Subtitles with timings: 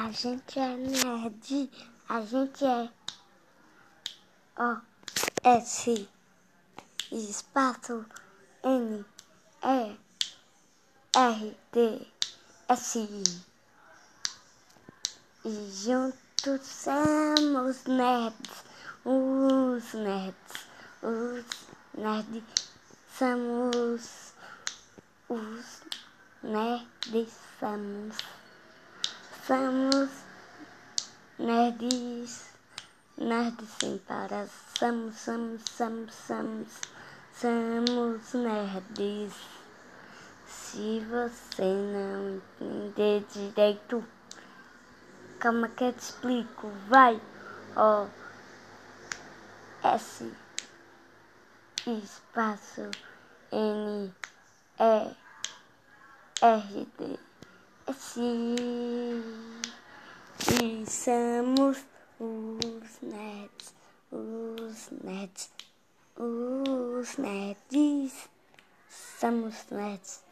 [0.00, 1.68] A gente é nerd,
[2.08, 2.88] a gente é
[4.56, 4.80] O
[5.42, 6.08] S
[7.10, 8.06] espaço
[8.62, 9.04] N
[9.60, 9.96] E
[11.16, 12.06] R D
[12.68, 13.08] S
[15.44, 18.64] e juntos somos nerds,
[19.04, 20.68] os nerds,
[21.02, 21.44] os
[21.94, 22.70] nerds
[23.18, 24.32] somos
[25.28, 25.82] os
[26.44, 28.37] nerds somos
[29.48, 30.10] somos
[31.38, 32.50] nerds
[33.16, 34.46] nerds sem parar
[34.78, 36.68] somos somos somos somos
[37.32, 39.32] somos nerds.
[40.46, 44.04] Se você não entender direito
[45.40, 46.68] calma que eu te explico.
[46.86, 47.18] Vai
[47.74, 48.06] ó
[49.82, 50.30] S
[51.86, 52.90] espaço
[53.50, 54.12] N
[54.78, 55.16] E
[56.42, 57.27] R D
[57.90, 58.20] S
[60.52, 61.78] e somos
[62.20, 63.74] os nerds,
[64.12, 65.50] os nerds,
[66.14, 68.28] os nerds,
[69.18, 70.27] somos nerds.